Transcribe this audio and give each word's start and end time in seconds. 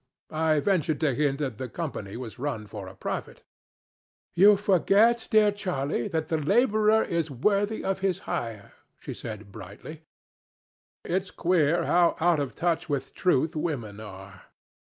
I 0.33 0.59
ventured 0.61 0.99
to 1.01 1.13
hint 1.13 1.37
that 1.37 1.59
the 1.59 1.69
Company 1.69 2.17
was 2.17 2.39
run 2.39 2.65
for 2.65 2.91
profit. 2.95 3.43
"'You 4.33 4.57
forget, 4.57 5.27
dear 5.29 5.51
Charlie, 5.51 6.07
that 6.07 6.27
the 6.27 6.37
laborer 6.39 7.03
is 7.03 7.29
worthy 7.29 7.83
of 7.83 7.99
his 7.99 8.17
hire,' 8.25 8.73
she 8.97 9.13
said, 9.13 9.51
brightly. 9.51 10.01
It's 11.05 11.29
queer 11.29 11.83
how 11.85 12.15
out 12.19 12.39
of 12.39 12.55
touch 12.55 12.89
with 12.89 13.13
truth 13.13 13.55
women 13.55 13.99
are. 13.99 14.45